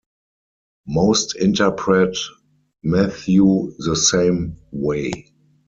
Most 0.87 1.35
interpret 1.35 2.17
Matthew 2.81 3.75
the 3.77 3.95
same 3.95 4.57
way. 4.71 5.27